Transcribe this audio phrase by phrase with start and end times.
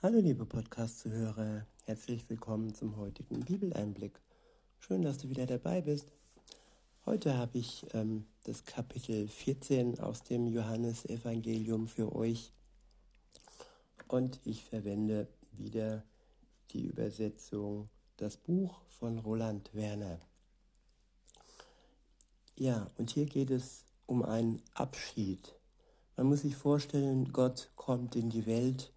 [0.00, 4.12] Hallo liebe Podcast-Zuhörer, herzlich willkommen zum heutigen Bibeleinblick.
[4.78, 6.12] Schön, dass du wieder dabei bist.
[7.04, 12.52] Heute habe ich ähm, das Kapitel 14 aus dem Johannesevangelium für euch
[14.06, 16.04] und ich verwende wieder
[16.70, 17.88] die Übersetzung
[18.18, 20.20] Das Buch von Roland Werner.
[22.54, 25.56] Ja, und hier geht es um einen Abschied.
[26.16, 28.92] Man muss sich vorstellen, Gott kommt in die Welt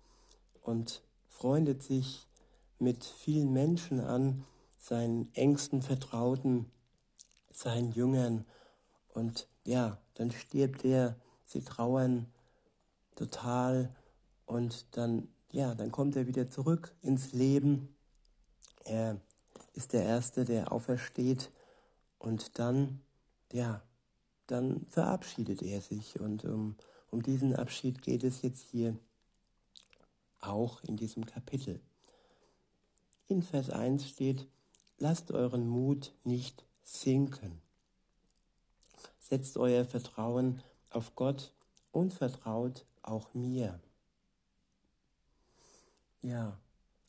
[0.62, 2.28] und freundet sich
[2.80, 4.44] mit vielen Menschen an,
[4.80, 6.72] seinen engsten Vertrauten,
[7.52, 8.46] seinen Jüngern.
[9.14, 12.28] Und ja, dann stirbt er, sie trauern
[13.16, 13.94] total
[14.46, 17.96] und dann, ja, dann kommt er wieder zurück ins Leben.
[18.84, 19.18] Er
[19.74, 21.52] ist der Erste, der aufersteht
[22.18, 23.02] und dann,
[23.52, 23.82] ja,
[24.48, 26.76] dann verabschiedet er sich und um,
[27.10, 28.98] um diesen Abschied geht es jetzt hier
[30.42, 31.80] auch in diesem Kapitel.
[33.28, 34.48] In Vers 1 steht,
[34.98, 37.62] lasst euren Mut nicht sinken.
[39.20, 41.54] Setzt euer Vertrauen auf Gott
[41.92, 43.80] und vertraut auch mir.
[46.22, 46.60] Ja,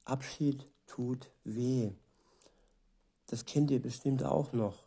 [0.04, 1.92] Abschied tut weh.
[3.26, 4.78] Das kennt ihr bestimmt auch noch.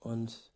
[0.00, 0.50] Und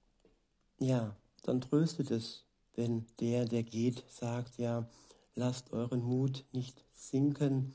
[0.79, 2.45] ja, dann tröstet es,
[2.75, 4.89] wenn der, der geht, sagt, ja,
[5.35, 7.75] lasst euren Mut nicht sinken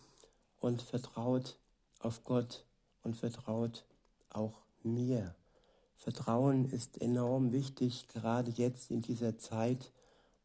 [0.59, 1.58] und vertraut
[1.99, 2.66] auf Gott
[3.03, 3.85] und vertraut
[4.30, 5.35] auch mir.
[5.95, 9.91] Vertrauen ist enorm wichtig, gerade jetzt in dieser Zeit,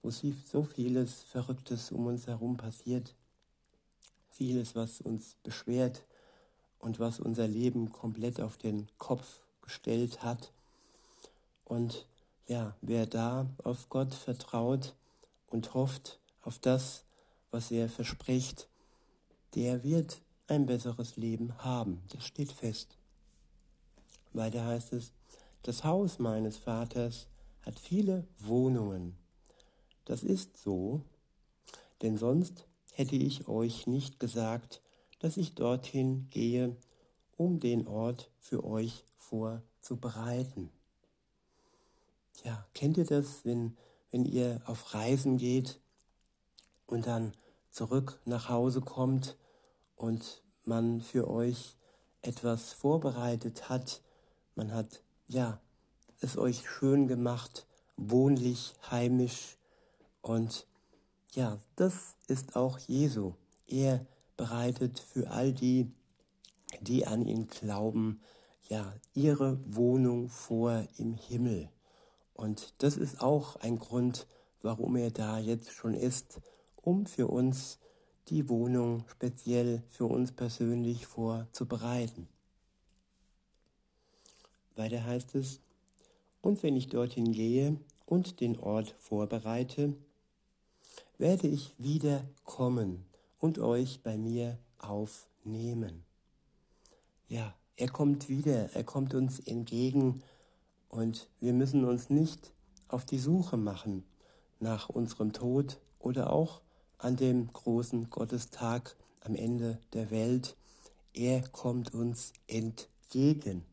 [0.02, 3.14] wo so vieles Verrücktes um uns herum passiert,
[4.30, 6.04] vieles, was uns beschwert
[6.78, 10.52] und was unser Leben komplett auf den Kopf gestellt hat.
[11.64, 12.06] Und
[12.46, 14.94] ja, wer da auf Gott vertraut
[15.48, 17.04] und hofft auf das,
[17.50, 18.68] was er verspricht,
[19.54, 22.02] der wird ein besseres Leben haben.
[22.10, 22.96] Das steht fest.
[24.32, 25.12] Weiter heißt es,
[25.62, 27.28] das Haus meines Vaters
[27.62, 29.16] hat viele Wohnungen.
[30.04, 31.02] Das ist so,
[32.02, 34.82] denn sonst hätte ich euch nicht gesagt,
[35.20, 36.76] dass ich dorthin gehe,
[37.36, 40.70] um den Ort für euch vorzubereiten.
[42.44, 43.76] Ja, kennt ihr das, wenn,
[44.10, 45.80] wenn ihr auf Reisen geht
[46.86, 47.32] und dann
[47.70, 49.36] zurück nach Hause kommt
[49.96, 51.76] und man für euch
[52.22, 54.02] etwas vorbereitet hat.
[54.54, 55.60] Man hat, ja,
[56.20, 57.66] es euch schön gemacht,
[57.96, 59.58] wohnlich, heimisch.
[60.22, 60.66] Und
[61.32, 63.34] ja, das ist auch Jesu.
[63.66, 64.06] Er
[64.36, 65.90] bereitet für all die,
[66.80, 68.20] die an ihn glauben,
[68.68, 71.68] ja, ihre Wohnung vor im Himmel.
[72.32, 74.26] Und das ist auch ein Grund,
[74.62, 76.40] warum er da jetzt schon ist
[76.84, 77.78] um für uns
[78.28, 82.28] die Wohnung speziell für uns persönlich vorzubereiten.
[84.76, 85.60] Weiter heißt es,
[86.40, 89.94] und wenn ich dorthin gehe und den Ort vorbereite,
[91.18, 93.04] werde ich wieder kommen
[93.38, 96.04] und euch bei mir aufnehmen.
[97.28, 100.22] Ja, er kommt wieder, er kommt uns entgegen
[100.88, 102.52] und wir müssen uns nicht
[102.88, 104.04] auf die Suche machen
[104.60, 106.60] nach unserem Tod oder auch
[107.04, 110.56] an dem großen Gottestag am Ende der Welt.
[111.12, 113.66] Er kommt uns entgegen.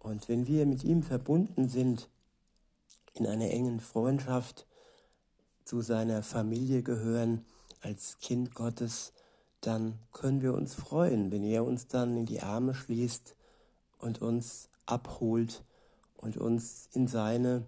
[0.00, 2.08] Und wenn wir mit ihm verbunden sind,
[3.14, 4.66] in einer engen Freundschaft,
[5.64, 7.46] zu seiner Familie gehören,
[7.80, 9.12] als Kind Gottes,
[9.60, 13.36] dann können wir uns freuen, wenn er uns dann in die Arme schließt
[13.98, 15.62] und uns abholt
[16.16, 17.64] und uns in seine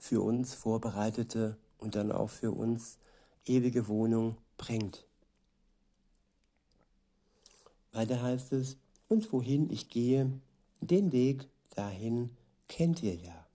[0.00, 2.98] für uns vorbereitete und dann auch für uns
[3.46, 5.06] ewige Wohnung bringt.
[7.92, 8.76] Weiter heißt es,
[9.08, 10.40] und wohin ich gehe,
[10.80, 12.30] den Weg dahin
[12.68, 13.46] kennt ihr ja.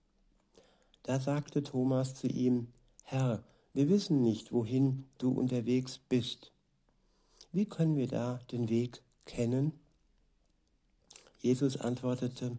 [1.04, 2.68] Da sagte Thomas zu ihm,
[3.04, 6.52] Herr, wir wissen nicht, wohin du unterwegs bist.
[7.52, 9.74] Wie können wir da den Weg kennen?
[11.40, 12.58] Jesus antwortete,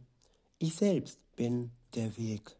[0.58, 2.56] ich selbst bin der Weg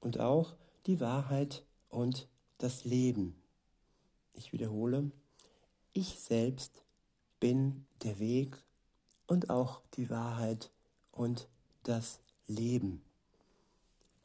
[0.00, 0.54] und auch
[0.86, 2.28] die Wahrheit und
[2.58, 3.41] das Leben.
[4.34, 5.10] Ich wiederhole,
[5.92, 6.82] ich selbst
[7.40, 8.56] bin der Weg
[9.26, 10.70] und auch die Wahrheit
[11.10, 11.48] und
[11.82, 13.02] das Leben.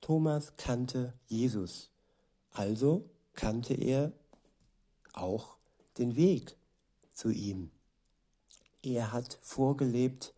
[0.02, 1.90] Thomas kannte Jesus,
[2.52, 4.14] also kannte er
[5.14, 5.58] auch
[5.98, 6.56] den Weg
[7.14, 7.72] zu ihm.
[8.84, 10.34] Er hat vorgelebt,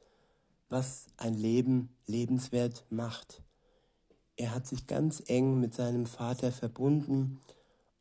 [0.70, 3.44] was ein Leben lebenswert macht.
[4.38, 7.40] Er hat sich ganz eng mit seinem Vater verbunden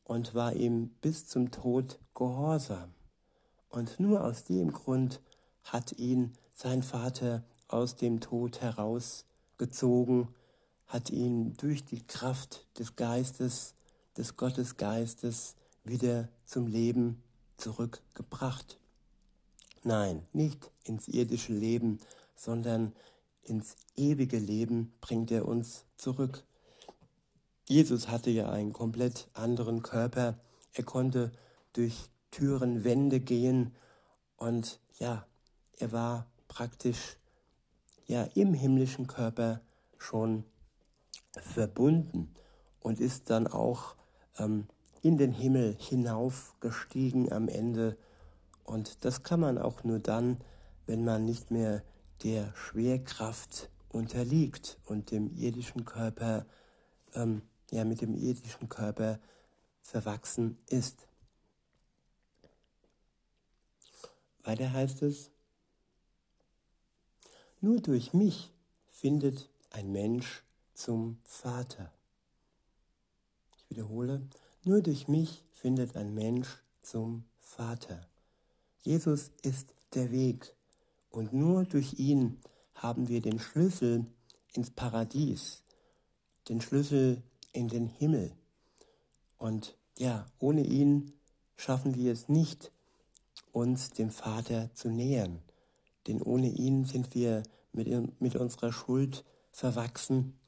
[0.09, 2.95] und war ihm bis zum Tod gehorsam.
[3.69, 5.21] Und nur aus dem Grund
[5.63, 10.29] hat ihn sein Vater aus dem Tod herausgezogen,
[10.87, 13.75] hat ihn durch die Kraft des Geistes,
[14.17, 17.23] des Gottesgeistes wieder zum Leben
[17.59, 18.81] zurückgebracht.
[19.85, 21.99] Nein, nicht ins irdische Leben,
[22.35, 22.95] sondern
[23.43, 26.45] ins ewige Leben bringt er uns zurück.
[27.69, 30.39] Jesus hatte ja einen komplett anderen Körper.
[30.73, 31.33] Er konnte
[31.75, 33.75] durch Türen, Wände gehen
[34.39, 35.27] und ja,
[35.79, 37.19] er war praktisch
[38.07, 39.61] ja im himmlischen Körper
[39.99, 40.45] schon
[41.43, 42.33] verbunden
[42.81, 43.97] und ist dann auch
[44.39, 44.67] ähm,
[45.03, 47.97] in den Himmel hinaufgestiegen am Ende.
[48.65, 50.39] Und das kann man auch nur dann,
[50.87, 51.83] wenn man nicht mehr
[52.23, 56.47] der Schwerkraft unterliegt und dem irdischen Körper,
[57.15, 59.19] ähm, ja, mit dem irdischen Körper
[59.83, 61.07] verwachsen ist.
[64.43, 65.31] Weiter heißt es,
[67.61, 68.53] nur durch mich
[68.89, 70.43] findet ein Mensch
[70.75, 71.93] zum Vater.
[73.57, 74.27] Ich wiederhole,
[74.63, 78.09] nur durch mich findet ein Mensch zum Vater.
[78.83, 80.55] Jesus ist der Weg
[81.11, 82.41] und nur durch ihn
[82.75, 84.07] haben wir den Schlüssel
[84.55, 85.63] ins Paradies,
[86.49, 87.23] den Schlüssel
[87.53, 88.33] in den Himmel.
[89.39, 91.13] Und ja, ohne ihn
[91.57, 92.73] schaffen wir es nicht,
[93.53, 95.43] uns dem Vater zu nähern.
[96.07, 97.43] Denn ohne ihn sind wir
[97.73, 100.39] mit, mit unserer Schuld verwachsen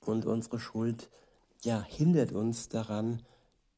[0.00, 1.10] und unsere Schuld
[1.62, 3.22] ja hindert uns daran,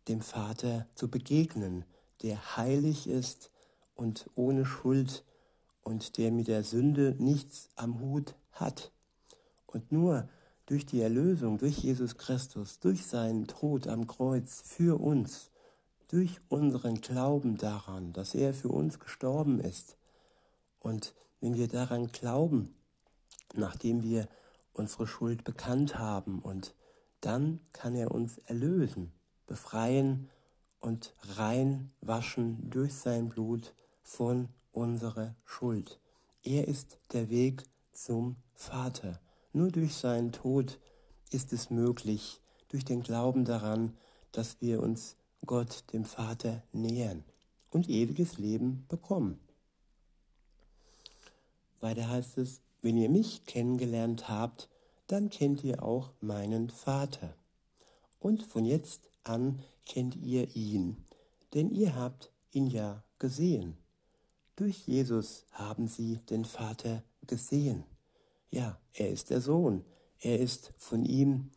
[0.09, 1.85] dem Vater zu begegnen,
[2.23, 3.51] der heilig ist
[3.95, 5.25] und ohne Schuld
[5.83, 8.93] und der mit der Sünde nichts am Hut hat.
[9.67, 10.29] Und nur
[10.71, 15.51] durch die Erlösung, durch Jesus Christus, durch seinen Tod am Kreuz für uns,
[16.07, 19.97] durch unseren Glauben daran, dass er für uns gestorben ist.
[20.79, 22.73] Und wenn wir daran glauben,
[23.53, 24.29] nachdem wir
[24.73, 26.73] unsere Schuld bekannt haben und
[27.21, 29.11] dann kann er uns erlösen,
[29.49, 30.31] befreien
[30.79, 33.75] und rein waschen durch sein Blut
[34.05, 35.99] von unserer Schuld.
[36.45, 39.21] Er ist der Weg zum Vater.
[39.53, 40.79] Nur durch seinen Tod
[41.31, 43.97] ist es möglich, durch den Glauben daran,
[44.33, 45.17] dass wir uns
[45.47, 47.25] Gott, dem Vater, nähern
[47.71, 49.41] und ewiges Leben bekommen.
[51.81, 54.69] Weiter heißt es, wenn ihr mich kennengelernt habt,
[55.07, 57.35] dann kennt ihr auch meinen Vater.
[58.21, 61.05] Und von jetzt an kennt ihr ihn,
[61.55, 63.77] denn ihr habt ihn ja gesehen.
[64.57, 67.85] Durch Jesus haben sie den Vater gesehen.
[68.51, 69.85] Ja, er ist der Sohn,
[70.19, 71.51] er ist von ihm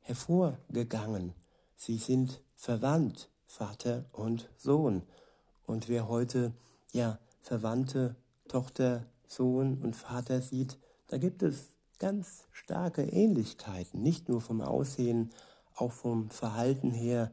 [0.00, 1.34] hervorgegangen.
[1.76, 5.02] Sie sind verwandt, Vater und Sohn.
[5.66, 6.54] Und wer heute
[6.92, 8.16] ja Verwandte,
[8.48, 10.78] Tochter, Sohn und Vater sieht,
[11.08, 11.68] da gibt es
[11.98, 15.30] ganz starke Ähnlichkeiten, nicht nur vom Aussehen,
[15.74, 17.30] auch vom Verhalten her.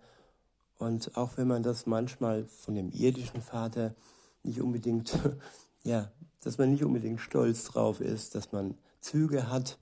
[0.77, 3.95] Und auch wenn man das manchmal von dem irdischen Vater
[4.43, 5.17] nicht unbedingt,
[5.83, 9.77] ja, dass man nicht unbedingt stolz drauf ist, dass man Züge hat.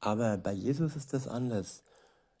[0.00, 1.82] Aber bei Jesus ist das anders.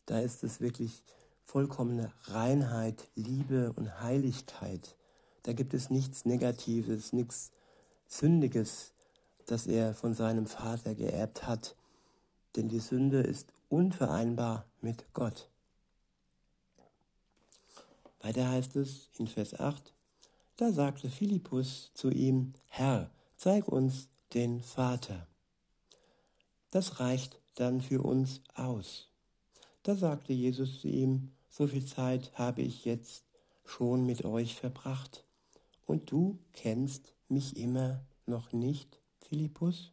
[0.06, 1.02] Da ist es wirklich
[1.42, 4.96] vollkommene Reinheit, Liebe und Heiligkeit.
[5.42, 7.50] Da gibt es nichts Negatives, nichts
[8.06, 8.92] Sündiges,
[9.46, 11.74] das er von seinem Vater geerbt hat,
[12.54, 15.48] denn die Sünde ist unvereinbar mit Gott.
[18.20, 19.92] Weiter heißt es in Vers 8,
[20.56, 25.26] da sagte Philippus zu ihm, Herr, zeig uns den Vater.
[26.74, 29.08] Das reicht dann für uns aus.
[29.84, 33.22] Da sagte Jesus zu ihm, so viel Zeit habe ich jetzt
[33.64, 35.24] schon mit euch verbracht,
[35.86, 38.98] und du kennst mich immer noch nicht?
[39.20, 39.92] Philippus?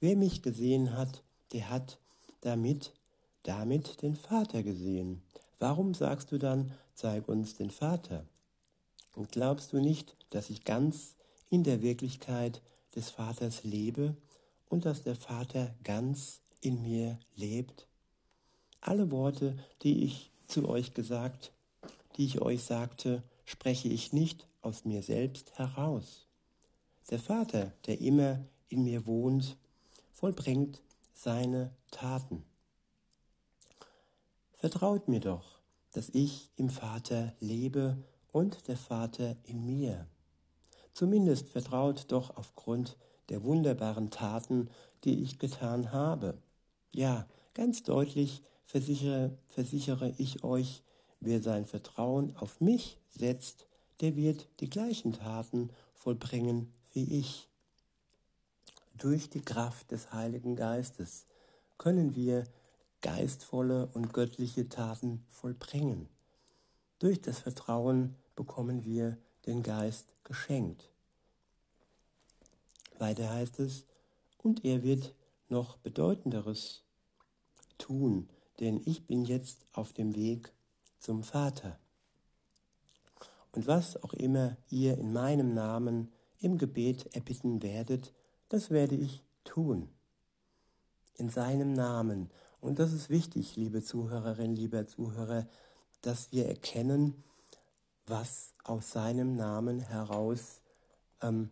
[0.00, 1.22] Wer mich gesehen hat,
[1.52, 2.00] der hat
[2.40, 2.92] damit,
[3.44, 5.22] damit den Vater gesehen.
[5.60, 8.26] Warum sagst du dann, zeig uns den Vater?
[9.14, 11.14] Und glaubst du nicht, dass ich ganz
[11.50, 12.62] in der Wirklichkeit
[12.96, 14.16] des Vaters lebe
[14.74, 17.86] und dass der Vater ganz in mir lebt?
[18.80, 21.52] Alle Worte, die ich zu euch gesagt,
[22.16, 26.26] die ich euch sagte, spreche ich nicht aus mir selbst heraus.
[27.08, 29.56] Der Vater, der immer in mir wohnt,
[30.10, 32.44] vollbringt seine Taten.
[34.54, 35.60] Vertraut mir doch,
[35.92, 37.96] dass ich im Vater lebe
[38.32, 40.08] und der Vater in mir.
[40.92, 42.96] Zumindest vertraut doch aufgrund
[43.28, 44.68] der wunderbaren Taten,
[45.04, 46.38] die ich getan habe.
[46.92, 50.82] Ja, ganz deutlich versichere, versichere ich euch,
[51.20, 53.66] wer sein Vertrauen auf mich setzt,
[54.00, 57.48] der wird die gleichen Taten vollbringen wie ich.
[58.96, 61.26] Durch die Kraft des Heiligen Geistes
[61.78, 62.44] können wir
[63.00, 66.08] geistvolle und göttliche Taten vollbringen.
[66.98, 70.93] Durch das Vertrauen bekommen wir den Geist geschenkt.
[72.98, 73.84] Weiter heißt es,
[74.38, 75.14] und er wird
[75.48, 76.82] noch Bedeutenderes
[77.78, 78.28] tun,
[78.60, 80.52] denn ich bin jetzt auf dem Weg
[80.98, 81.78] zum Vater.
[83.52, 88.12] Und was auch immer ihr in meinem Namen im Gebet erbitten werdet,
[88.48, 89.88] das werde ich tun.
[91.16, 92.30] In seinem Namen.
[92.60, 95.46] Und das ist wichtig, liebe Zuhörerinnen, lieber Zuhörer,
[96.02, 97.22] dass wir erkennen,
[98.06, 100.60] was aus seinem Namen heraus
[101.22, 101.50] ähm,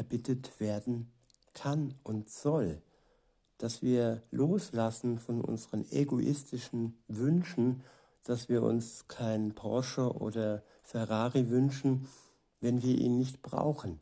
[0.00, 1.12] erbittet werden
[1.52, 2.80] kann und soll.
[3.58, 7.82] Dass wir loslassen von unseren egoistischen Wünschen,
[8.24, 12.08] dass wir uns kein Porsche oder Ferrari wünschen,
[12.62, 14.00] wenn wir ihn nicht brauchen.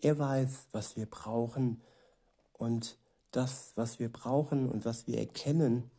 [0.00, 1.80] Er weiß, was wir brauchen
[2.52, 2.96] und
[3.32, 5.90] das, was wir brauchen und was wir erkennen,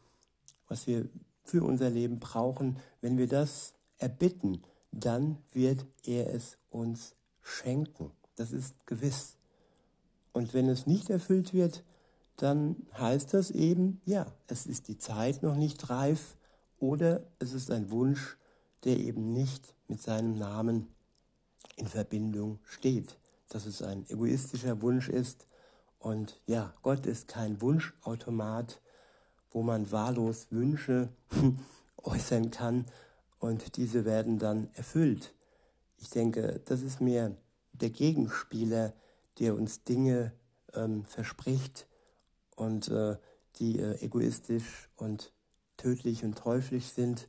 [0.70, 1.10] was wir
[1.44, 4.64] für unser Leben brauchen, wenn wir das erbitten,
[4.94, 8.12] dann wird er es uns schenken.
[8.36, 9.38] Das ist gewiss.
[10.34, 11.84] Und wenn es nicht erfüllt wird,
[12.38, 16.36] dann heißt das eben, ja, es ist die Zeit noch nicht reif
[16.78, 18.38] oder es ist ein Wunsch,
[18.84, 20.88] der eben nicht mit seinem Namen
[21.78, 23.18] in Verbindung steht.
[23.50, 25.48] Dass es ein egoistischer Wunsch ist.
[26.00, 28.82] Und ja, Gott ist kein Wunschautomat,
[29.52, 31.10] wo man wahllos Wünsche
[31.98, 32.86] äußern kann
[33.40, 35.34] und diese werden dann erfüllt.
[35.98, 37.36] Ich denke, das ist mehr
[37.82, 38.94] der Gegenspieler,
[39.40, 40.34] der uns Dinge
[40.74, 41.88] ähm, verspricht
[42.56, 43.18] und äh,
[43.58, 45.34] die äh, egoistisch und
[45.78, 47.28] tödlich und teuflisch sind.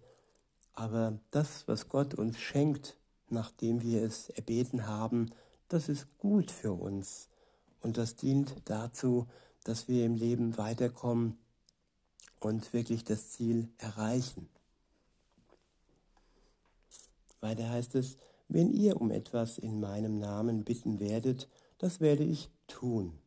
[0.73, 2.97] Aber das, was Gott uns schenkt,
[3.29, 5.31] nachdem wir es erbeten haben,
[5.69, 7.29] das ist gut für uns.
[7.81, 9.27] Und das dient dazu,
[9.65, 11.39] dass wir im Leben weiterkommen
[12.41, 14.49] und wirklich das Ziel erreichen.
[17.41, 18.17] Weiter heißt es,
[18.49, 21.49] wenn ihr um etwas in meinem Namen bitten werdet,
[21.79, 23.19] das werde ich tun.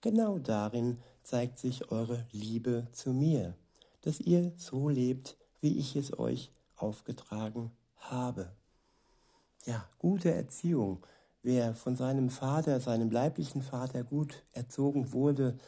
[0.00, 3.54] Genau darin zeigt sich eure Liebe zu mir,
[4.02, 8.52] dass ihr so lebt, wie ich es euch aufgetragen habe.
[9.66, 11.04] Ja, gute Erziehung.
[11.42, 15.58] Wer von seinem Vater, seinem leiblichen Vater gut erzogen wurde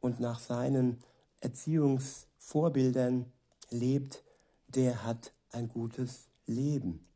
[0.00, 0.98] und nach seinen
[1.40, 3.26] Erziehungsvorbildern
[3.70, 4.22] lebt,
[4.68, 7.07] der hat ein gutes Leben.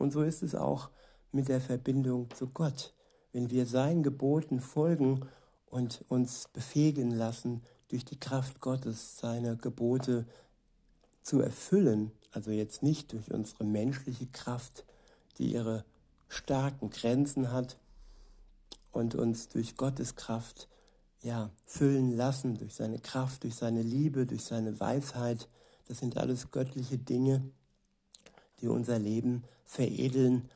[0.00, 0.88] Und so ist es auch
[1.30, 2.94] mit der Verbindung zu Gott.
[3.32, 5.28] Wenn wir seinen Geboten folgen
[5.66, 10.24] und uns befähigen lassen, durch die Kraft Gottes seine Gebote
[11.20, 14.86] zu erfüllen, also jetzt nicht durch unsere menschliche Kraft,
[15.36, 15.84] die ihre
[16.28, 17.76] starken Grenzen hat
[18.92, 20.66] und uns durch Gottes Kraft
[21.20, 25.46] ja füllen lassen, durch seine Kraft, durch seine Liebe, durch seine Weisheit.
[25.88, 27.42] Das sind alles göttliche Dinge,
[28.60, 30.48] die unser Leben veredeln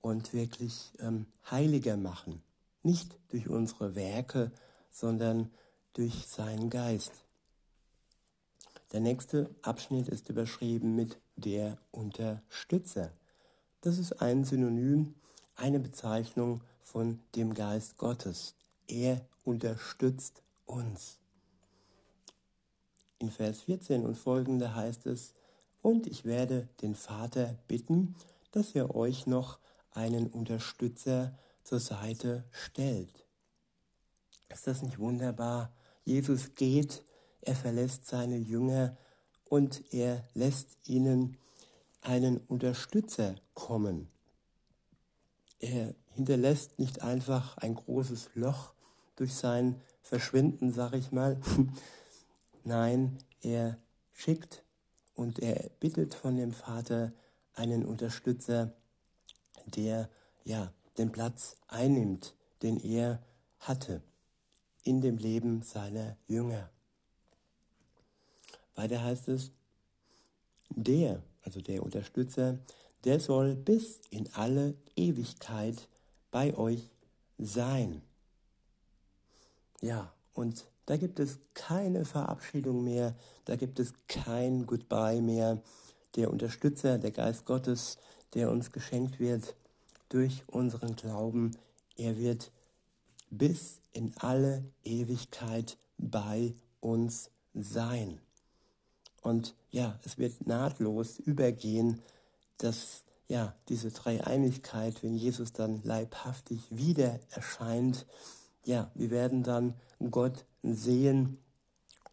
[0.00, 2.42] und wirklich ähm, heiliger machen.
[2.82, 4.50] Nicht durch unsere Werke,
[4.90, 5.50] sondern
[5.92, 7.12] durch seinen Geist.
[8.92, 13.12] Der nächste Abschnitt ist überschrieben mit der Unterstützer.
[13.82, 15.14] Das ist ein Synonym,
[15.56, 18.54] eine Bezeichnung von dem Geist Gottes.
[18.88, 21.18] Er unterstützt uns.
[23.18, 25.34] In Vers 14 und folgende heißt es,
[25.82, 28.14] und ich werde den Vater bitten,
[28.52, 29.58] dass er euch noch
[29.92, 33.26] einen Unterstützer zur Seite stellt.
[34.48, 35.72] Ist das nicht wunderbar?
[36.04, 37.04] Jesus geht,
[37.40, 38.96] er verlässt seine Jünger
[39.44, 41.36] und er lässt ihnen
[42.02, 44.08] einen Unterstützer kommen.
[45.58, 48.72] Er hinterlässt nicht einfach ein großes Loch
[49.16, 51.38] durch sein Verschwinden, sag ich mal.
[52.64, 53.76] Nein, er
[54.14, 54.64] schickt
[55.20, 57.12] und er bittet von dem Vater
[57.54, 58.72] einen Unterstützer,
[59.66, 60.08] der
[60.44, 63.22] ja den Platz einnimmt, den er
[63.58, 64.00] hatte
[64.82, 66.70] in dem Leben seiner Jünger.
[68.74, 69.50] Weiter heißt es,
[70.70, 72.58] der, also der Unterstützer,
[73.04, 75.86] der soll bis in alle Ewigkeit
[76.30, 76.88] bei euch
[77.36, 78.00] sein.
[79.82, 85.62] Ja, und da gibt es keine Verabschiedung mehr, da gibt es kein Goodbye mehr.
[86.16, 87.96] Der Unterstützer, der Geist Gottes,
[88.34, 89.54] der uns geschenkt wird
[90.08, 91.56] durch unseren Glauben,
[91.96, 92.50] er wird
[93.30, 98.18] bis in alle Ewigkeit bei uns sein.
[99.22, 102.02] Und ja, es wird nahtlos übergehen,
[102.58, 108.06] dass ja, diese Dreieinigkeit, wenn Jesus dann leibhaftig wieder erscheint,
[108.64, 109.74] ja, wir werden dann
[110.10, 111.38] Gott sehen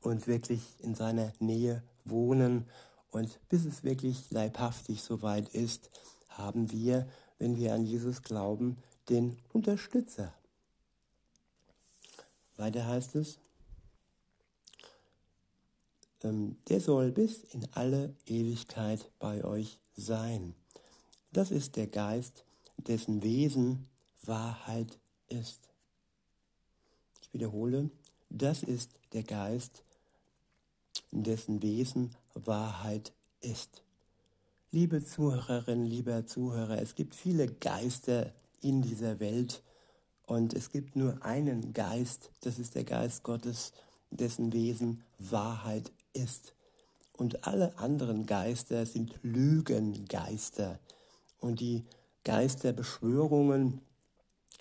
[0.02, 2.66] und wirklich in seiner Nähe wohnen.
[3.12, 5.90] Und bis es wirklich leibhaftig soweit ist,
[6.30, 7.08] haben wir,
[7.40, 8.78] wenn wir an Jesus glauben,
[9.10, 10.34] den Unterstützer.
[12.58, 13.40] Weiter heißt es,
[16.24, 20.56] ähm, der soll bis in alle Ewigkeit bei euch sein.
[21.32, 22.46] Das ist der Geist,
[22.78, 23.88] dessen Wesen
[24.24, 24.98] Wahrheit
[25.30, 25.70] ist.
[27.22, 27.90] Ich wiederhole,
[28.30, 29.84] das ist der Geist,
[31.12, 33.84] dessen Wesen Wahrheit ist.
[34.72, 39.64] Liebe Zuhörerinnen, lieber Zuhörer, es gibt viele Geister in dieser Welt
[40.26, 43.72] und es gibt nur einen Geist, das ist der Geist Gottes,
[44.12, 46.54] dessen Wesen Wahrheit ist.
[47.14, 50.80] Und alle anderen Geister sind Lügengeister.
[51.40, 51.86] Und die
[52.24, 53.82] Geisterbeschwörungen,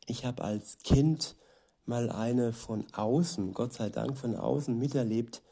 [0.07, 1.37] ich habe als Kind
[1.87, 5.43] mal eine von außen, Gott sei Dank von außen miterlebt.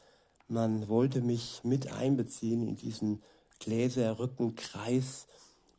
[0.47, 3.23] Man wollte mich mit einbeziehen in diesen
[3.59, 5.27] Gläserrückenkreis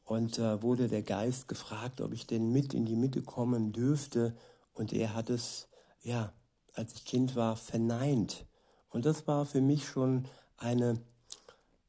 [0.04, 4.34] und äh, wurde der Geist gefragt, ob ich denn mit in die Mitte kommen dürfte.
[4.74, 5.68] Und er hat es,
[6.02, 6.32] ja,
[6.74, 8.46] als ich Kind war, verneint.
[8.88, 11.00] Und das war für mich schon eine,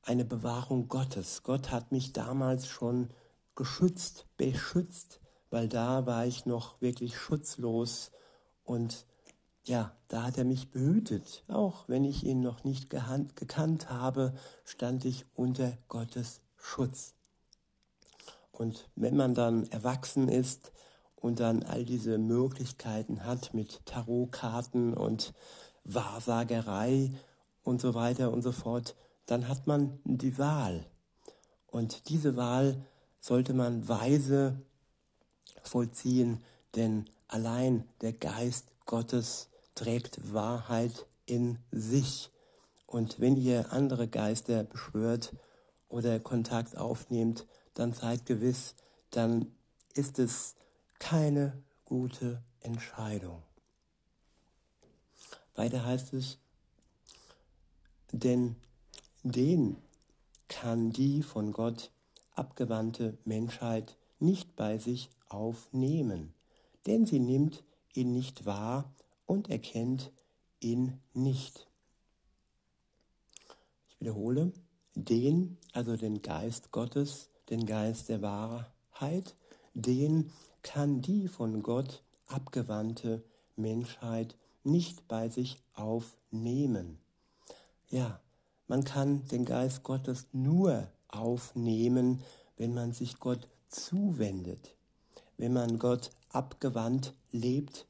[0.04, 1.44] eine Bewahrung Gottes.
[1.44, 3.10] Gott hat mich damals schon
[3.56, 5.20] geschützt, beschützt,
[5.50, 8.12] weil da war ich noch wirklich schutzlos
[8.68, 9.06] und
[9.64, 11.44] ja, da hat er mich behütet.
[11.48, 14.34] Auch wenn ich ihn noch nicht gekannt habe,
[14.66, 17.14] stand ich unter Gottes Schutz.
[18.52, 20.74] Und wenn man dann erwachsen ist
[21.16, 25.34] und dann all diese Möglichkeiten hat mit Tarotkarten und
[25.86, 27.14] Wahrsagerei
[27.64, 28.96] und so weiter und so fort,
[29.28, 30.86] dann hat man die Wahl.
[31.68, 32.82] Und diese Wahl
[33.22, 34.62] sollte man weise
[35.64, 36.44] vollziehen,
[36.76, 42.32] denn Allein der Geist Gottes trägt Wahrheit in sich.
[42.86, 45.36] Und wenn ihr andere Geister beschwört
[45.90, 48.76] oder Kontakt aufnehmt, dann seid gewiss,
[49.12, 49.54] dann
[49.94, 50.56] ist es
[51.00, 53.44] keine gute Entscheidung.
[55.54, 56.38] Weiter heißt es,
[58.14, 58.56] denn
[59.24, 59.76] den
[60.48, 61.92] kann die von Gott
[62.36, 66.34] abgewandte Menschheit nicht bei sich aufnehmen
[66.88, 68.92] denn sie nimmt ihn nicht wahr
[69.26, 70.12] und erkennt
[70.60, 71.68] ihn nicht.
[73.90, 74.52] Ich wiederhole,
[74.96, 79.36] den, also den Geist Gottes, den Geist der Wahrheit,
[79.74, 80.32] den
[80.64, 83.24] kann die von Gott abgewandte
[83.56, 87.00] Menschheit nicht bei sich aufnehmen.
[87.90, 88.20] Ja,
[88.68, 92.22] man kann den Geist Gottes nur aufnehmen,
[92.58, 94.76] wenn man sich Gott zuwendet,
[95.38, 97.86] wenn man Gott abgewandt lebt,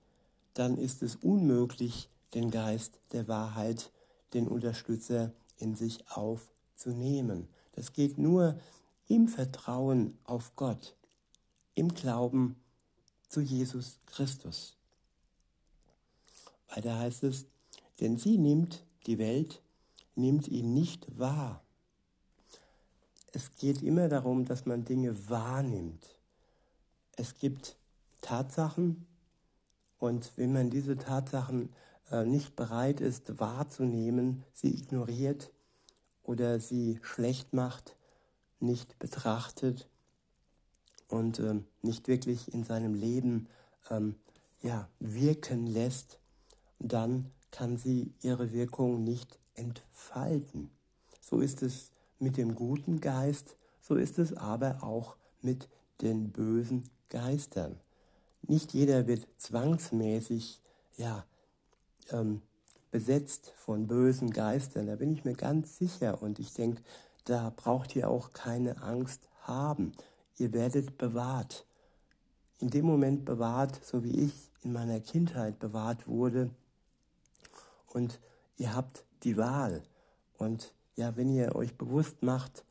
[0.54, 3.91] dann ist es unmöglich, den Geist der Wahrheit,
[4.34, 7.47] den Unterstützer in sich aufzunehmen.
[7.73, 8.60] Das geht nur
[9.08, 10.95] im Vertrauen auf Gott,
[11.76, 12.56] im Glauben
[13.28, 14.76] zu Jesus Christus.
[16.69, 17.45] Weiter heißt es,
[18.00, 19.62] denn sie nimmt die Welt,
[20.15, 21.63] nimmt ihn nicht wahr.
[23.32, 26.17] Es geht immer darum, dass man Dinge wahrnimmt.
[27.15, 27.77] Es gibt
[28.21, 29.06] Tatsachen
[29.99, 31.73] und wenn man diese Tatsachen
[32.12, 35.51] äh, nicht bereit ist wahrzunehmen, sie ignoriert
[36.23, 37.95] oder sie schlecht macht,
[38.60, 39.88] nicht betrachtet
[41.08, 43.47] und äh, nicht wirklich in seinem Leben
[43.89, 44.15] ähm,
[44.62, 46.19] ja, wirken lässt,
[46.80, 50.69] dann kann sie ihre Wirkung nicht entfalten.
[51.21, 55.69] So ist es mit dem guten Geist, so ist es aber auch mit
[56.01, 57.80] den bösen Geistern.
[58.48, 60.62] Nicht jeder wird zwangsmäßig
[60.96, 61.26] ja,
[62.12, 62.42] ähm,
[62.92, 64.88] besetzt von bösen Geistern.
[64.88, 66.22] Da bin ich mir ganz sicher.
[66.22, 66.82] Und ich denke,
[67.26, 69.92] da braucht ihr auch keine Angst haben.
[70.38, 71.66] Ihr werdet bewahrt.
[72.60, 74.34] In dem Moment bewahrt, so wie ich
[74.64, 76.50] in meiner Kindheit bewahrt wurde.
[77.88, 78.20] Und
[78.58, 79.84] ihr habt die Wahl.
[80.38, 82.64] Und ja, wenn ihr euch bewusst macht,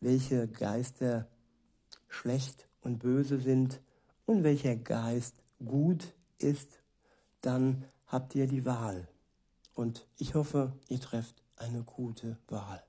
[0.00, 1.28] welche Geister
[2.08, 3.80] schlecht und böse sind,
[4.28, 6.82] und welcher Geist gut ist,
[7.40, 9.08] dann habt ihr die Wahl.
[9.74, 12.82] Und ich hoffe, ihr trefft eine gute Wahl.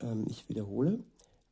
[0.00, 1.04] Ähm, ich wiederhole,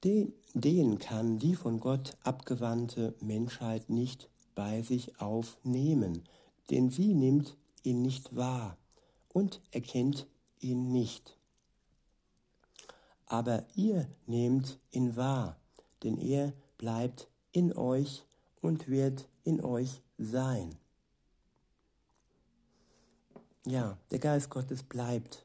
[0.02, 6.24] den, den kann die von Gott abgewandte Menschheit nicht bei sich aufnehmen,
[6.70, 8.76] denn sie nimmt ihn nicht wahr
[9.28, 10.26] und erkennt
[10.58, 11.36] ihn nicht.
[13.30, 15.59] aber ihr nehmt ihn wahr,
[16.02, 18.24] denn er bleibt in euch
[18.60, 20.76] und wird in euch sein.
[23.66, 25.44] Ja, der Geist Gottes bleibt.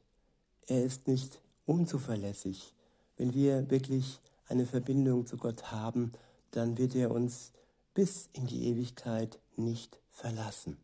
[0.67, 2.73] Er ist nicht unzuverlässig.
[3.17, 6.11] Wenn wir wirklich eine Verbindung zu Gott haben,
[6.51, 7.51] dann wird er uns
[7.93, 10.77] bis in die Ewigkeit nicht verlassen.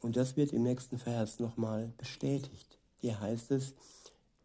[0.00, 2.78] Und das wird im nächsten Vers nochmal bestätigt.
[3.00, 3.74] Hier heißt es,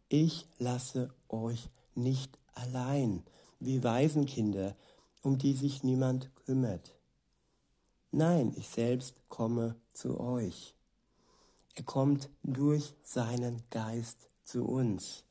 [0.08, 3.22] ich lasse euch nicht allein,
[3.60, 4.76] wie Waisenkinder,
[5.22, 6.94] um die sich niemand kümmert.
[8.10, 10.74] Nein, ich selbst komme zu euch.
[11.74, 15.24] Er kommt durch seinen Geist zu uns.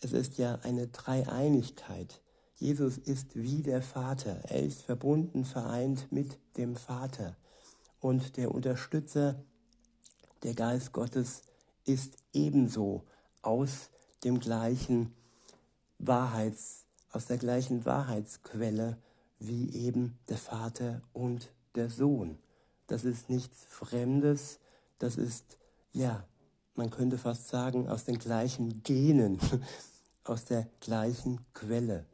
[0.00, 2.20] Es ist ja eine Dreieinigkeit.
[2.56, 4.42] Jesus ist wie der Vater.
[4.48, 7.36] Er ist verbunden, vereint mit dem Vater.
[8.00, 9.40] Und der Unterstützer,
[10.42, 11.42] der Geist Gottes,
[11.84, 13.04] ist ebenso
[13.42, 13.90] aus
[14.24, 15.14] dem gleichen
[16.02, 18.98] Wahrheits, aus der gleichen Wahrheitsquelle
[19.38, 22.38] wie eben der Vater und der Sohn.
[22.86, 24.58] Das ist nichts Fremdes,
[24.98, 25.58] das ist,
[25.92, 26.24] ja,
[26.74, 29.38] man könnte fast sagen, aus den gleichen Genen,
[30.24, 32.06] aus der gleichen Quelle.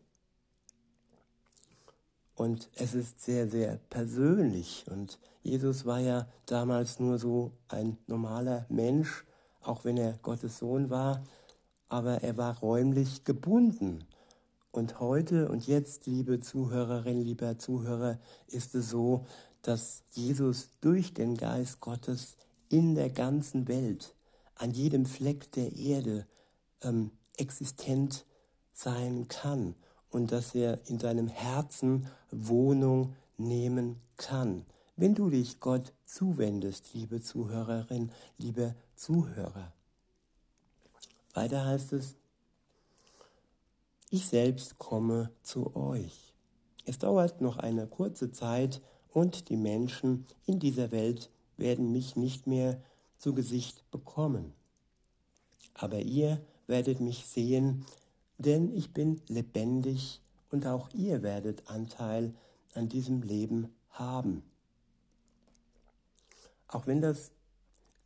[2.35, 4.85] Und es ist sehr, sehr persönlich.
[4.89, 9.25] Und Jesus war ja damals nur so ein normaler Mensch,
[9.61, 11.25] auch wenn er Gottes Sohn war,
[11.89, 14.05] aber er war räumlich gebunden.
[14.71, 19.27] Und heute und jetzt, liebe Zuhörerinnen, lieber Zuhörer, ist es so,
[19.63, 22.37] dass Jesus durch den Geist Gottes
[22.69, 24.15] in der ganzen Welt,
[24.55, 26.27] an jedem Fleck der Erde
[26.83, 28.25] ähm, existent
[28.73, 29.75] sein kann
[30.11, 34.67] und dass er in deinem Herzen Wohnung nehmen kann.
[34.97, 39.73] Wenn du dich Gott zuwendest, liebe Zuhörerin, liebe Zuhörer.
[41.39, 42.17] Weiter heißt es,
[44.11, 46.35] ich selbst komme zu euch.
[46.85, 52.49] Es dauert noch eine kurze Zeit und die Menschen in dieser Welt werden mich nicht
[52.49, 52.83] mehr
[53.19, 54.53] zu Gesicht bekommen.
[55.75, 57.87] Aber ihr werdet mich sehen,
[58.39, 60.21] denn ich bin lebendig
[60.51, 62.35] und auch ihr werdet Anteil
[62.75, 64.43] an diesem Leben haben.
[66.67, 67.31] Auch wenn das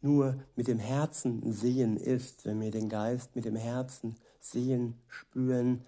[0.02, 5.84] nur mit dem Herzen sehen ist, wenn wir den Geist mit dem Herzen sehen, spüren,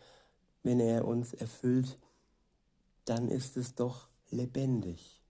[0.62, 1.98] wenn er uns erfüllt,
[3.05, 5.20] dann ist es doch lebendig.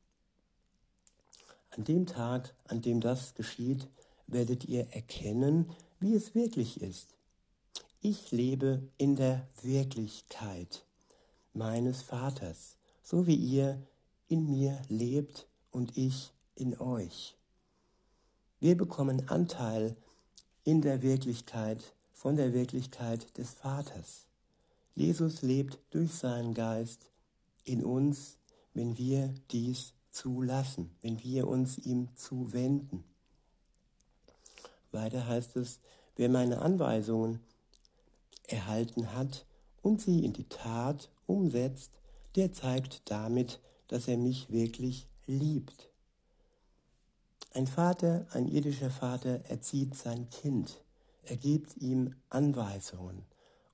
[1.70, 3.88] An dem Tag, an dem das geschieht,
[4.27, 7.16] werdet ihr erkennen, wie es wirklich ist.
[8.01, 10.85] Ich lebe in der Wirklichkeit
[11.53, 13.83] meines Vaters, so wie ihr
[14.29, 17.37] in mir lebt und ich in euch.
[18.64, 19.94] Wir bekommen Anteil
[20.64, 24.24] in der Wirklichkeit, von der Wirklichkeit des Vaters.
[24.94, 27.11] Jesus lebt durch seinen Geist
[27.64, 28.38] in uns,
[28.72, 33.05] wenn wir dies zulassen, wenn wir uns ihm zuwenden.
[34.92, 35.79] Weiter heißt es,
[36.16, 37.40] wer meine Anweisungen
[38.44, 39.44] erhalten hat
[39.83, 41.90] und sie in die Tat umsetzt,
[42.35, 45.90] der zeigt damit, dass er mich wirklich liebt.
[47.57, 50.83] Ein Vater, ein irdischer Vater erzieht sein Kind.
[51.23, 53.23] Er gibt ihm Anweisungen.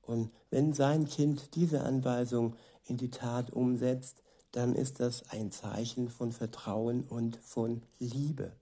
[0.02, 6.10] Und wenn sein Kind diese Anweisung in die Tat umsetzt, dann ist das ein Zeichen
[6.10, 8.52] von Vertrauen und von Liebe.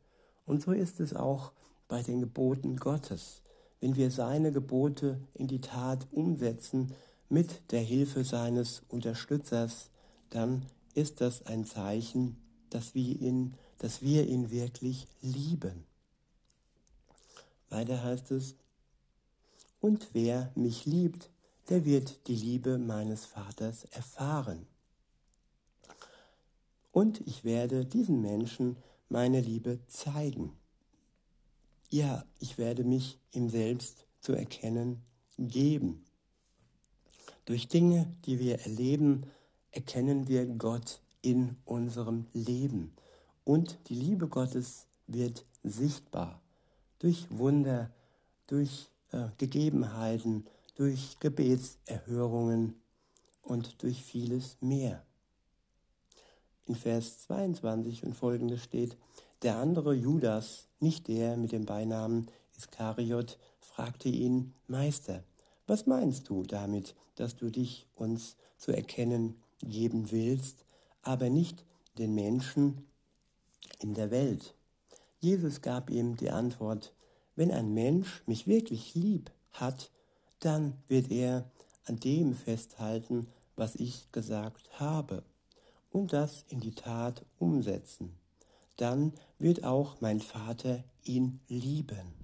[0.46, 1.50] Und so ist es auch
[1.88, 3.42] bei den Geboten Gottes.
[3.80, 6.94] Wenn wir seine Gebote in die Tat umsetzen
[7.28, 9.90] mit der Hilfe seines Unterstützers,
[10.30, 12.36] dann ist das ein Zeichen,
[12.70, 15.86] dass wir ihn, dass wir ihn wirklich lieben.
[17.70, 18.54] Weiter heißt es,
[19.80, 21.30] und wer mich liebt,
[21.68, 24.66] der wird die Liebe meines Vaters erfahren.
[26.90, 28.76] Und ich werde diesen Menschen
[29.08, 30.52] meine Liebe zeigen.
[31.90, 35.02] Ja, ich werde mich ihm selbst zu erkennen
[35.38, 36.04] geben.
[37.44, 39.30] Durch Dinge, die wir erleben,
[39.70, 42.92] erkennen wir Gott in unserem Leben.
[43.48, 46.38] Und die Liebe Gottes wird sichtbar
[46.98, 47.90] durch Wunder,
[48.46, 52.74] durch äh, Gegebenheiten, durch Gebetserhörungen
[53.40, 55.02] und durch vieles mehr.
[56.66, 58.98] In Vers 22 und folgende steht,
[59.40, 65.24] der andere Judas, nicht der mit dem Beinamen Iskariot, fragte ihn, Meister,
[65.66, 70.66] was meinst du damit, dass du dich uns zu erkennen geben willst,
[71.00, 71.64] aber nicht
[71.96, 72.84] den Menschen
[73.80, 74.54] in der Welt?
[75.20, 76.92] Jesus gab ihm die Antwort,
[77.36, 79.90] wenn ein Mensch mich wirklich lieb hat,
[80.40, 81.50] dann wird er
[81.84, 85.22] an dem festhalten, was ich gesagt habe,
[85.90, 88.14] und das in die Tat umsetzen.
[88.76, 92.14] Dann wird auch mein Vater ihn lieben.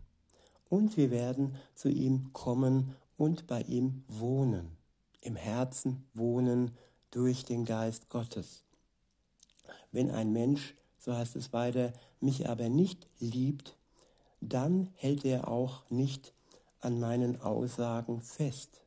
[0.68, 4.76] Und wir werden zu ihm kommen und bei ihm wohnen,
[5.20, 6.72] im Herzen wohnen
[7.10, 8.62] durch den Geist Gottes.
[9.92, 13.76] Wenn ein Mensch, so heißt es weiter, mich aber nicht liebt,
[14.40, 16.32] dann hält er auch nicht
[16.80, 18.80] an meinen Aussagen fest.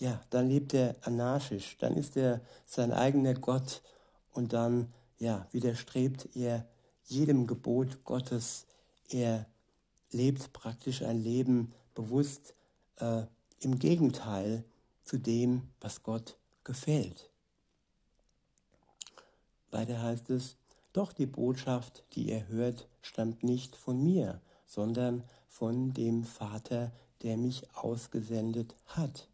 [0.00, 3.82] Ja, dann lebt er anarchisch, dann ist er sein eigener Gott
[4.32, 6.66] und dann, ja, widerstrebt er
[7.04, 8.66] jedem Gebot Gottes.
[9.08, 9.46] Er
[10.10, 12.54] lebt praktisch ein Leben bewusst
[12.96, 13.22] äh,
[13.60, 14.64] im Gegenteil
[15.04, 17.30] zu dem, was Gott gefällt.
[19.70, 20.56] Weiter heißt es,
[20.98, 26.90] doch die Botschaft, die ihr hört, stammt nicht von mir, sondern von dem Vater,
[27.22, 29.28] der mich ausgesendet hat.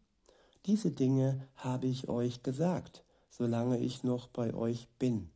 [0.67, 5.31] Diese Dinge habe ich euch gesagt, solange ich noch bei euch bin.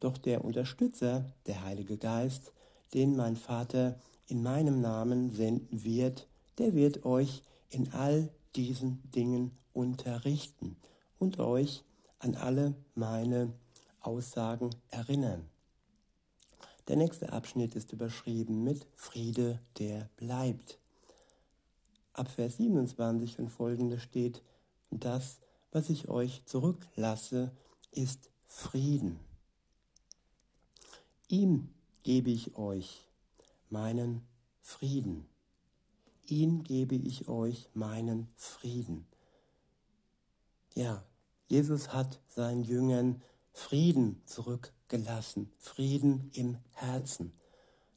[0.00, 2.52] Doch der Unterstützer, der Heilige Geist,
[2.92, 6.26] den mein Vater in meinem Namen senden wird,
[6.58, 10.76] der wird euch in all diesen Dingen unterrichten
[11.20, 11.84] und euch
[12.18, 13.52] an alle meine
[14.00, 15.51] Aussagen erinnern.
[16.92, 20.78] Der nächste Abschnitt ist überschrieben mit Friede, der bleibt.
[22.12, 24.42] Ab Vers 27 und folgende steht,
[24.90, 25.38] das,
[25.70, 27.50] was ich euch zurücklasse,
[27.92, 29.18] ist Frieden.
[31.28, 31.70] Ihm
[32.02, 33.08] gebe ich euch
[33.70, 34.20] meinen
[34.60, 35.24] Frieden.
[36.26, 39.06] Ihm gebe ich euch meinen Frieden.
[40.74, 41.02] Ja,
[41.48, 47.32] Jesus hat seinen Jüngern Frieden zurückgelassen, Frieden im Herzen.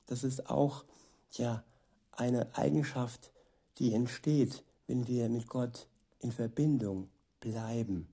[0.05, 0.85] Das ist auch
[1.31, 1.63] ja
[2.11, 3.31] eine Eigenschaft,
[3.77, 5.87] die entsteht, wenn wir mit Gott
[6.19, 8.07] in Verbindung bleiben.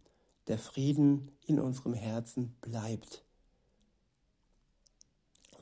[0.49, 3.25] Der Frieden in unserem Herzen bleibt.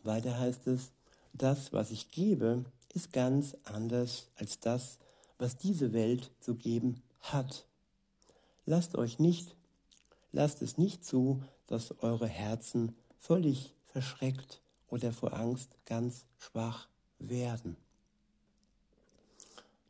[0.03, 0.93] Weiter heißt es,
[1.33, 2.65] das, was ich gebe,
[2.95, 4.99] ist ganz anders als das,
[5.39, 7.67] was diese Welt zu geben hat.
[8.65, 9.57] Lasst euch nicht,
[10.33, 17.77] lasst es nicht zu, dass eure Herzen völlig verschreckt oder vor Angst ganz schwach werden.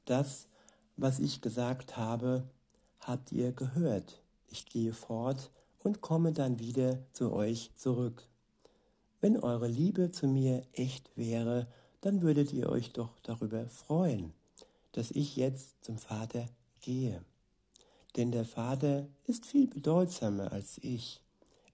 [0.05, 0.47] Das,
[0.97, 2.45] was ich gesagt habe,
[3.01, 4.21] habt ihr gehört.
[4.49, 5.51] Ich gehe fort
[5.83, 8.29] und komme dann wieder zu euch zurück.
[9.23, 11.67] Wenn eure Liebe zu mir echt wäre,
[12.03, 14.35] dann würdet ihr euch doch darüber freuen,
[14.93, 16.47] dass ich jetzt zum Vater
[16.83, 17.25] gehe.
[18.17, 21.23] Denn der Vater ist viel bedeutsamer als ich.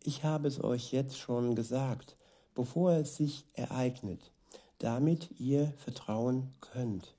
[0.07, 2.17] Ich habe es euch jetzt schon gesagt,
[2.55, 4.31] bevor es sich ereignet,
[4.79, 7.17] damit ihr vertrauen könnt,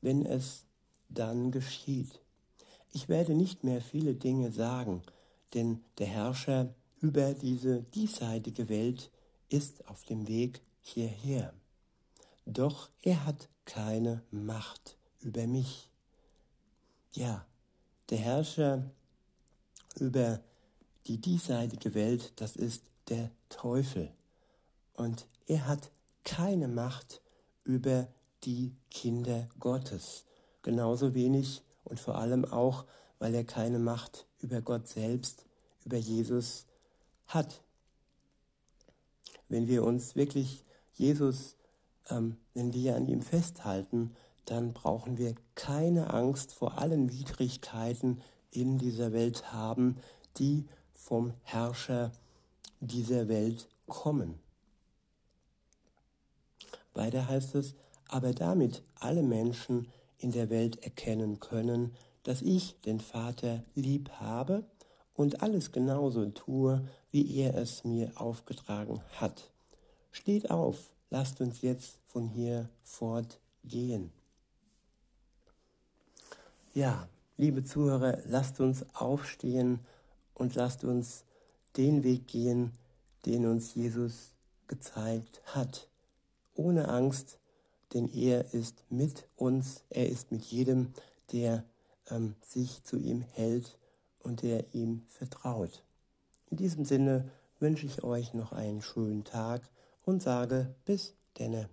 [0.00, 0.64] wenn es
[1.10, 2.22] dann geschieht.
[2.90, 5.02] Ich werde nicht mehr viele Dinge sagen,
[5.52, 9.10] denn der Herrscher über diese diesseitige Welt
[9.50, 11.52] ist auf dem Weg hierher.
[12.46, 15.90] Doch er hat keine Macht über mich.
[17.12, 17.44] Ja,
[18.08, 18.90] der Herrscher
[20.00, 20.40] über
[21.06, 24.10] die diesseitige Welt, das ist der Teufel.
[24.94, 25.90] Und er hat
[26.24, 27.20] keine Macht
[27.64, 28.08] über
[28.44, 30.24] die Kinder Gottes.
[30.62, 32.84] Genauso wenig und vor allem auch,
[33.18, 35.44] weil er keine Macht über Gott selbst,
[35.84, 36.66] über Jesus
[37.26, 37.62] hat.
[39.48, 40.64] Wenn wir uns wirklich
[40.94, 41.56] Jesus,
[42.08, 44.14] ähm, wenn wir an ihm festhalten,
[44.44, 49.96] dann brauchen wir keine Angst vor allen Widrigkeiten in dieser Welt haben,
[50.38, 50.64] die
[50.96, 52.10] vom Herrscher
[52.80, 54.38] dieser Welt kommen.
[56.94, 57.74] Weiter heißt es,
[58.08, 64.64] aber damit alle Menschen in der Welt erkennen können, dass ich den Vater lieb habe
[65.14, 69.50] und alles genauso tue, wie er es mir aufgetragen hat.
[70.10, 74.10] Steht auf, lasst uns jetzt von hier fortgehen.
[76.74, 79.80] Ja, liebe Zuhörer, lasst uns aufstehen
[80.36, 81.24] und lasst uns
[81.76, 82.72] den Weg gehen,
[83.24, 84.32] den uns Jesus
[84.68, 85.88] gezeigt hat.
[86.54, 87.38] Ohne Angst,
[87.92, 90.92] denn er ist mit uns, er ist mit jedem,
[91.32, 91.64] der
[92.10, 93.78] ähm, sich zu ihm hält
[94.20, 95.82] und der ihm vertraut.
[96.50, 99.62] In diesem Sinne wünsche ich euch noch einen schönen Tag
[100.04, 101.68] und sage bis denne.